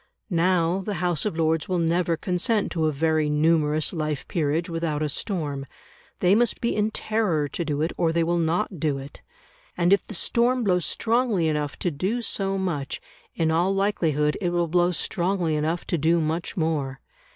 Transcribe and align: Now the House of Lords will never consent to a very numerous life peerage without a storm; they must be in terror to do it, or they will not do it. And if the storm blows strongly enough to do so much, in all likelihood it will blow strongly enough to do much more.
Now 0.31 0.79
the 0.81 0.95
House 0.95 1.25
of 1.27 1.37
Lords 1.37 1.69
will 1.69 1.77
never 1.77 2.17
consent 2.17 2.71
to 2.71 2.87
a 2.87 2.91
very 2.91 3.29
numerous 3.29 3.93
life 3.93 4.27
peerage 4.27 4.67
without 4.67 5.03
a 5.03 5.09
storm; 5.09 5.67
they 6.21 6.33
must 6.33 6.59
be 6.59 6.75
in 6.75 6.89
terror 6.89 7.47
to 7.49 7.63
do 7.63 7.83
it, 7.83 7.93
or 7.97 8.11
they 8.11 8.23
will 8.23 8.39
not 8.39 8.79
do 8.79 8.97
it. 8.97 9.21
And 9.77 9.93
if 9.93 10.03
the 10.07 10.15
storm 10.15 10.63
blows 10.63 10.87
strongly 10.87 11.47
enough 11.47 11.77
to 11.77 11.91
do 11.91 12.23
so 12.23 12.57
much, 12.57 12.99
in 13.35 13.51
all 13.51 13.75
likelihood 13.75 14.37
it 14.41 14.49
will 14.49 14.67
blow 14.67 14.91
strongly 14.91 15.53
enough 15.55 15.85
to 15.85 15.99
do 15.99 16.19
much 16.19 16.57
more. 16.57 16.99